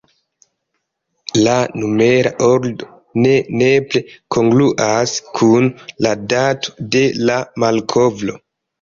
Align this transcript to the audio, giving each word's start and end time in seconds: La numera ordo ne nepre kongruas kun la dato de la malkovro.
La 1.47 1.57
numera 1.81 2.31
ordo 2.47 2.89
ne 3.27 3.37
nepre 3.63 4.03
kongruas 4.39 5.17
kun 5.41 5.73
la 6.09 6.19
dato 6.37 6.79
de 6.99 7.09
la 7.31 7.41
malkovro. 7.69 8.43